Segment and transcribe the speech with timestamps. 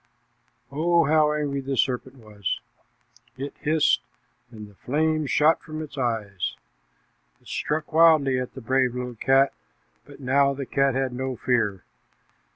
[0.71, 2.59] Oh, how angry the serpent was!
[3.37, 4.01] It hissed,
[4.49, 6.55] and the flames shot from its eyes.
[7.39, 9.53] It struck wildly at the brave little cat,
[10.05, 11.83] but now the cat had no fear.